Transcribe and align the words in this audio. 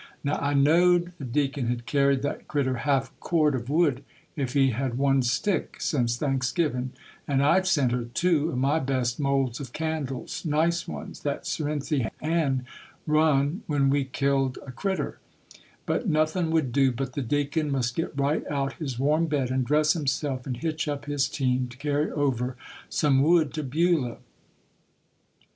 Now 0.23 0.37
I 0.39 0.55
know'd 0.55 1.11
the 1.19 1.25
Deacon 1.25 1.67
had 1.67 1.85
carried 1.85 2.23
that 2.23 2.47
critter 2.47 2.77
half 2.89 3.09
a 3.11 3.13
cord 3.19 3.53
of 3.53 3.69
wood, 3.69 4.03
if 4.35 4.53
he 4.53 4.71
had 4.71 4.97
one 4.97 5.21
stick, 5.21 5.79
since 5.79 6.17
Thanksgivin', 6.17 6.89
and 7.27 7.43
I'd 7.43 7.67
sent 7.67 7.91
her 7.91 8.05
two 8.05 8.51
o' 8.51 8.55
my 8.55 8.79
best 8.79 9.19
moulds 9.19 9.59
of 9.59 9.73
candles,—nice 9.73 10.87
ones 10.87 11.19
that 11.21 11.45
Cerinthy 11.45 12.07
Ann 12.19 12.65
run 13.05 13.61
when 13.67 13.91
we 13.91 14.05
killed 14.05 14.57
a 14.65 14.71
crittur; 14.71 15.19
but 15.85 16.09
nothin' 16.09 16.49
would 16.49 16.71
do 16.71 16.91
but 16.91 17.13
the 17.13 17.21
Deacon 17.21 17.69
must 17.71 17.93
get 17.93 18.19
right 18.19 18.43
out 18.49 18.73
his 18.79 18.97
warm 18.97 19.27
bed 19.27 19.51
and 19.51 19.63
dress 19.63 19.93
himself, 19.93 20.47
and 20.47 20.57
hitch 20.57 20.87
up 20.87 21.05
his 21.05 21.29
team 21.29 21.67
to 21.67 21.77
carry 21.77 22.09
over 22.09 22.55
some 22.89 23.21
wood 23.21 23.53
to 23.53 23.61
Beulah. 23.61 24.17